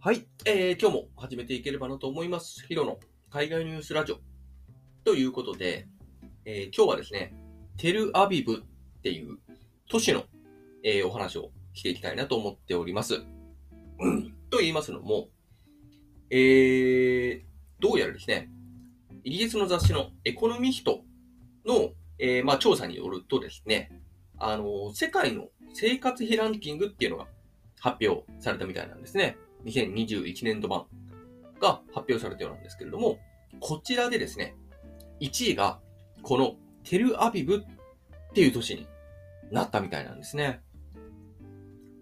[0.00, 2.64] はい、えー、今日も始めていければなと思います。
[2.68, 3.00] ヒロの
[3.30, 4.20] 海外ニュースラジオ。
[5.02, 5.88] ということで、
[6.44, 7.34] えー今日はですね、
[7.78, 9.38] テルアビブっていう
[9.90, 10.22] 都市の、
[10.84, 13.24] えーお話をしていきたいなと思っております。
[13.98, 15.30] うんと言いますのも、
[16.30, 17.42] えー、
[17.80, 18.48] どうやらですね、
[19.24, 21.02] イギリスの雑誌のエコノミスト
[21.66, 23.90] の、えーまあ、調査によるとですね、
[24.38, 27.26] あの世界の生活費ランキングっていうのが
[27.80, 29.36] 発表されたみたいなんですね。
[29.64, 30.86] 2021年度版
[31.60, 33.18] が発表されたようなんですけれども、
[33.60, 34.54] こちらでですね、
[35.20, 35.80] 1位が
[36.22, 38.86] このテルアビブっていう都市に
[39.50, 40.60] なったみたいなんですね。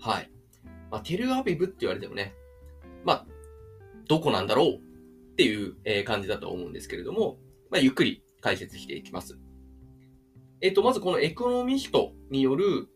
[0.00, 0.30] はい。
[0.90, 2.34] まあ、テルアビブって言われてもね、
[3.04, 3.26] まあ、
[4.08, 7.38] どこなんだろうっていう感じだと思うんですけれども、
[7.70, 9.38] まあ、ゆっくり解説していきます。
[10.60, 12.88] えっと、まずこのエコノミストによる、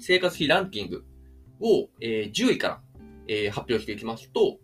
[0.00, 1.04] 生活費ランキング
[1.60, 2.82] を、え10位から、
[3.30, 4.58] えー発表していきますと、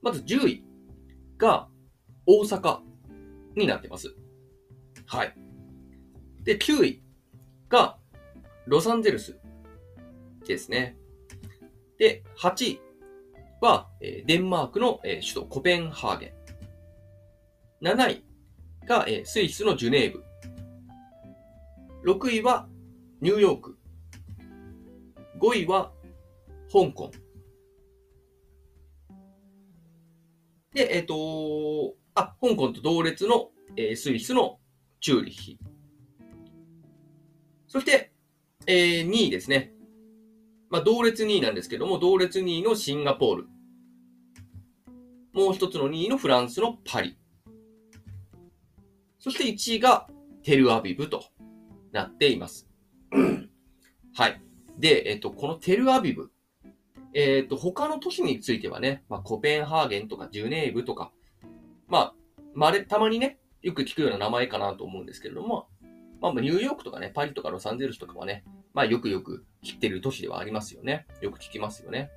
[0.00, 0.64] まず10位
[1.36, 1.68] が
[2.24, 2.78] 大阪
[3.54, 4.16] になってます。
[5.04, 5.34] はい。
[6.42, 7.02] で、9位
[7.68, 7.98] が
[8.66, 9.38] ロサンゼルス
[10.46, 10.96] ですね。
[11.98, 12.80] で、8位
[13.60, 16.34] は、えーデンマークの、えー首都コペンハーゲ
[17.82, 17.86] ン。
[17.86, 18.24] 7位
[18.86, 20.24] が、えースイスのジュネーブ。
[22.10, 22.66] 6位は
[23.20, 23.78] ニューヨーク。
[25.38, 25.92] 5位は
[26.72, 27.10] 香港。
[30.76, 34.58] で、えっ、とあ、香港と同列の、えースイスの
[35.00, 35.58] チューリッヒ。
[37.66, 38.12] そして、
[38.66, 39.72] えー2位ですね。
[40.68, 43.48] まあ、同列2位なんですけども、同列2位のシンガポール。
[45.32, 47.16] もう一つの2位のフランスのパリ。
[49.18, 50.10] そして1位が
[50.42, 51.24] テルアビブと
[51.90, 52.68] なっています。
[54.14, 54.42] はい。
[54.78, 56.30] で、えっと、このテルアビブ。
[57.18, 61.12] えっと、他の都市についてはね、まあ、コペンハーゲンとかジュネーブとか、
[61.88, 62.14] まあ、
[62.52, 65.66] まれ、たまにね、よく聞くような名前かなと思うんですけれども、
[66.20, 68.44] まあ、ニューヨークとかね、パリとかロサンゼルスとかはね、
[68.74, 71.06] まあ、よくよく知ってる都市ではありますよね。
[71.22, 72.10] よく聞きますよね。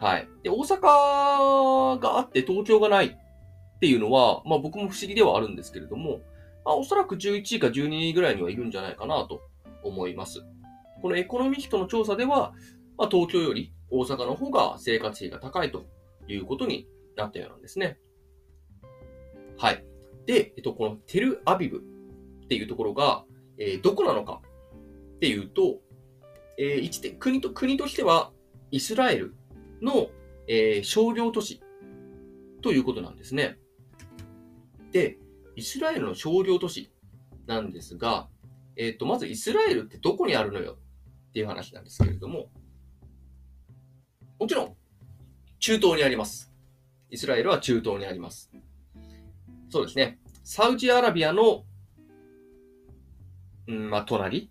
[0.00, 0.28] はい。
[0.42, 6.20] で、大阪があって東京がないっていうのは、まあ、僕も不思議ではあるんですけれども、
[6.64, 9.40] まあ、おそらく11位か12位ぐらいにはいるんじゃないかなと
[9.84, 10.40] 思います。
[11.00, 12.54] このエコノミストの調査では、
[12.98, 15.84] まあ、東京より大阪の方が生活費が高いと
[16.28, 17.98] いうことになったようなんですね。
[19.56, 19.84] はい。
[20.26, 21.78] で、えっと、このテルアビブ
[22.44, 23.24] っていうところが、
[23.58, 24.40] えーどこなのか
[25.16, 25.80] っていうと、
[26.58, 28.32] えー一国と、国としては
[28.70, 29.34] イスラエル
[29.80, 30.08] の、
[30.48, 31.60] えー商業都市
[32.62, 33.58] ということなんですね。
[34.92, 35.18] で、
[35.56, 36.90] イスラエルの商業都市
[37.46, 38.28] なんですが、
[38.76, 40.78] えっ、と、まずイスラエルってどこにあるのよ
[41.28, 42.48] っていう話なんですけれども、
[44.38, 44.76] もちろん、
[45.58, 46.52] 中東にあります。
[47.10, 48.50] イスラエルは中東にあります。
[49.70, 50.18] そうですね。
[50.42, 51.64] サウジアラビアの、
[53.68, 54.50] うん、まあ、隣、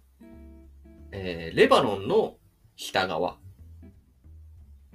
[1.11, 2.37] えーレバノンの
[2.75, 3.37] 北側、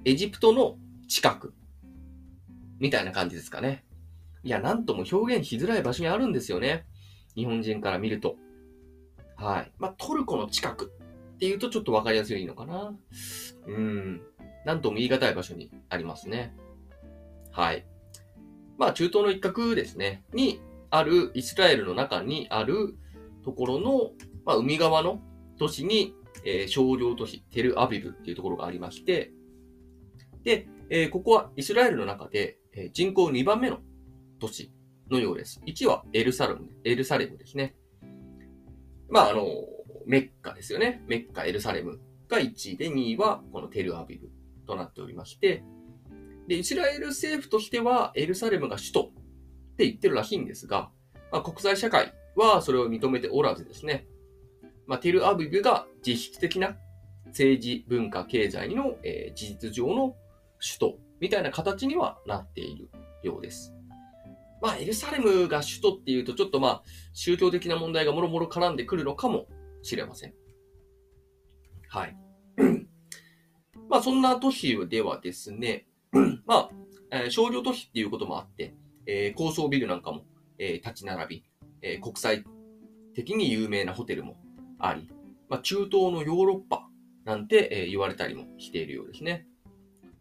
[0.05, 0.77] エジプトの
[1.07, 1.53] 近く、
[2.79, 3.85] みたいな感じですかね。
[4.43, 6.85] いや、なんとも表現しづらい場所にあるんですよね。
[7.35, 8.35] 日本人から見ると。
[9.35, 9.71] はい。
[9.77, 10.91] まあ、トルコの近く
[11.35, 12.93] っていうとちょっとわかりやすいのかな。
[13.67, 14.21] うん。
[14.65, 16.55] なんとも言い難い場所にありますね。
[17.51, 17.85] はい。
[18.77, 20.23] まあ、中東の一角ですね。
[20.33, 22.97] にある、イスラエルの中にある
[23.43, 24.11] ところの、
[24.45, 25.21] まあ、海側の
[25.57, 26.15] 都市に、
[26.45, 29.31] えー商業都市、テルアビブっていうところがありまして、
[30.43, 33.79] で、えーここはイスラエルの中で、えー人口2番目の
[34.39, 34.71] 都市
[35.11, 35.61] のようです。
[35.65, 37.75] 1はエルサレム、エルサレムですね。
[39.09, 39.45] まあ、あの、
[40.05, 41.03] メッカですよね。
[41.07, 44.29] メッカ、エルサレムが1位で、2位はこのテルアビブ
[44.69, 45.63] となっておりまして、
[46.47, 49.05] で、イスラエル政府としてはエルサレムが首都っ
[49.77, 50.89] て言ってるらしいんですが、
[51.31, 54.07] まあ、国際社会はそれを認めておらずですね、
[54.87, 56.77] まあ、テルアビブが実質的な
[57.27, 60.15] 政治、文化、経済の、えー事実上の
[60.59, 62.89] 首都みたいな形にはなっている
[63.23, 63.73] ようです。
[64.61, 66.83] まあ、エルサレムが首都っていうと、ちょっとまあ、
[67.13, 69.45] 宗教的な問題がもろもろ絡んでくるのかも
[69.81, 70.33] しれません。
[71.87, 72.17] はい。
[73.89, 75.87] まあ、そんな都市ではですね、
[76.45, 76.69] まあ、
[77.11, 78.75] えー商業都市っていうこともあって、
[79.07, 80.25] えー高層ビルなんかも、
[80.59, 81.43] えー立ち並び、
[81.81, 82.43] えー国際
[83.15, 84.37] 的に有名なホテルも
[84.77, 85.09] あり、
[85.49, 86.87] まあ、中東のヨーロッパ
[87.25, 89.47] なんて、えー言われたりもしているようですね。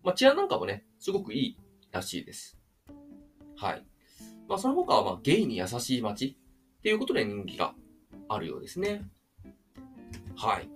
[0.02, 1.58] まあ、治安なんかもね、すごくいい
[1.92, 2.58] らしいです。
[3.56, 3.84] はい。
[4.48, 6.38] まあ、その他は、まあ、ゲイに優しい街
[6.78, 7.74] っていうことで人気が
[8.30, 9.02] あるようですね。
[10.36, 10.70] はい。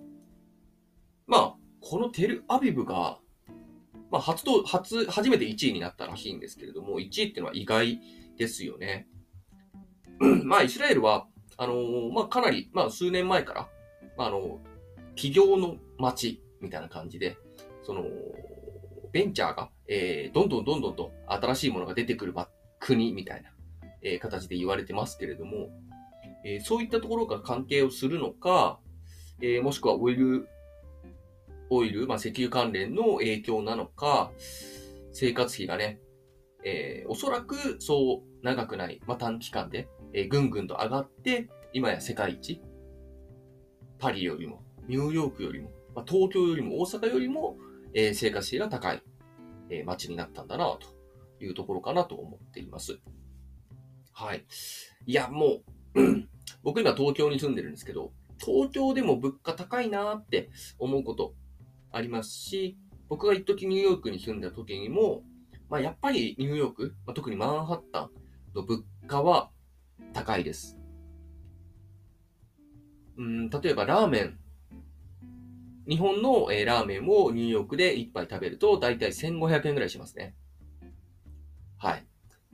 [1.93, 3.19] このテルアビブが、
[4.09, 7.99] まあ、初と、初、初めて1位になったらしいんですけれども、1位っていうのは意外
[8.35, 9.07] ですよね。
[10.43, 13.69] まあ、イスラエルは、あのー、まあ、かなり、まあ、数年前から、
[14.17, 14.59] まあ、あの、
[15.15, 17.37] 企業の街みたいな感じで、
[17.83, 18.05] その、
[19.11, 22.33] ベンチャーが、えー、どんどんどんどんと新しいものが出てくる
[22.79, 23.51] 国みたいな、
[24.01, 25.69] えー、形で言われてますけれども、
[26.43, 28.79] えー、そういったところが関係をするのか、
[29.43, 30.47] えー、もしくはオイル、
[31.75, 34.31] オイル、まあ、石油関連の影響なのか、
[35.11, 35.99] 生活費がね、
[36.63, 42.61] えー、おそらくそう長くない、まあ、短期間で、えー、ぐんぐんと上がって、今や世界一、
[43.99, 47.57] パリよりも、ニューヨークよりも、まあ、東京よりも大阪よりも、
[47.93, 49.01] えー、生活費が高い、
[49.69, 50.87] えー、街になったんだな、と
[51.43, 52.99] いうところかなと思っています。
[54.13, 54.45] はい。
[55.05, 55.63] いや、もう
[56.63, 60.49] 僕今東京に住んでるんですけど、東京でも物価高いなって
[60.79, 61.33] 思うこと
[61.93, 65.23] ありますし、僕が一時ニューヨークに住んだ時にも、
[65.69, 68.09] まあ、やっぱりニューヨーク、まあ、特にマンハッタン
[68.55, 69.51] の物価は
[70.13, 70.77] 高いです。
[73.17, 74.39] うん、例えばラーメン。
[75.87, 80.35] 日本の、えー、ラーメンをニューヨークで一杯食べると、だいたい1500円ぐらいしますね。
[81.77, 82.05] はい。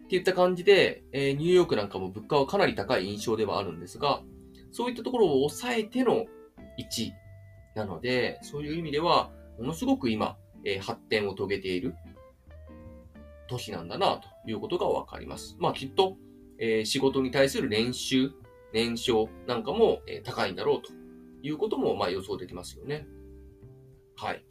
[0.03, 4.21] っていった感じで、えー、ニューヨークなんかも物価はかなり高い印象ではあるんですが、
[4.71, 6.25] そういったところを抑えての
[6.80, 7.13] 1位
[7.75, 11.95] なので、そういう意味では、ものすごく今、えー、発展を遂げている
[13.48, 15.56] 都市なんだな、ということがわかります。
[15.60, 16.18] まあきっと、
[16.57, 18.31] えー、仕事に対する年収、
[18.74, 20.92] 年商なんかも、えー、高いんだろうと
[21.42, 23.07] いうことも、まあ予想できますよね。
[24.15, 24.44] はい。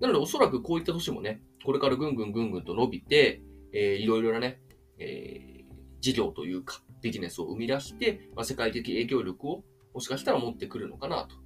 [0.00, 3.42] なのでおそらくこういった都市もね、これからぐんぐんぐんぐんと伸びて、
[3.72, 4.60] えー、いろいろなね、
[4.98, 11.36] えー、事業というか、ビジネスを生み出して、まあ、世界的影響力をもしかしたら持ってくるのかなと。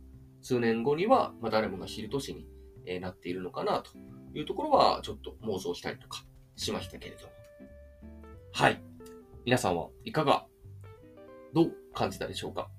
[0.49, 2.47] 数年後には、まあ、誰もが知る都市に、
[2.87, 3.91] え、なっているのかなと
[4.33, 6.25] いうところは、ちょっと妄想したりとか
[6.57, 7.33] しましたけれども。
[8.55, 8.81] はい。
[9.45, 10.47] 皆さんはいかが、
[11.53, 12.71] どう感じたでしょうか？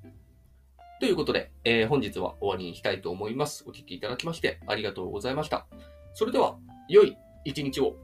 [1.00, 3.64] ということで、えー、本日は終わりにしたいと思います。
[3.68, 5.68] お聴きいただきましてありがとうございました。
[6.16, 6.58] それでは、
[6.88, 7.16] 良い
[7.46, 7.96] 一日を